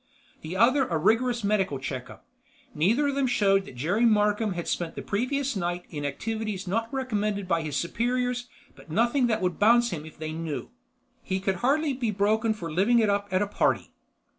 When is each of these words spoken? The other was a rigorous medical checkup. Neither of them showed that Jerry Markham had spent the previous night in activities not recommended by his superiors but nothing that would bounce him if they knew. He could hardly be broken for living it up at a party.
The 0.41 0.57
other 0.57 0.81
was 0.85 0.93
a 0.93 0.97
rigorous 0.97 1.43
medical 1.43 1.77
checkup. 1.77 2.25
Neither 2.73 3.09
of 3.09 3.13
them 3.13 3.27
showed 3.27 3.65
that 3.65 3.75
Jerry 3.75 4.03
Markham 4.03 4.53
had 4.53 4.67
spent 4.67 4.95
the 4.95 5.03
previous 5.03 5.55
night 5.55 5.85
in 5.91 6.07
activities 6.07 6.67
not 6.67 6.91
recommended 6.91 7.47
by 7.47 7.61
his 7.61 7.75
superiors 7.77 8.47
but 8.75 8.89
nothing 8.89 9.27
that 9.27 9.43
would 9.43 9.59
bounce 9.59 9.91
him 9.91 10.03
if 10.03 10.17
they 10.17 10.31
knew. 10.31 10.71
He 11.21 11.39
could 11.39 11.57
hardly 11.57 11.93
be 11.93 12.09
broken 12.09 12.55
for 12.55 12.71
living 12.71 12.97
it 12.97 13.11
up 13.11 13.27
at 13.29 13.43
a 13.43 13.47
party. 13.47 13.91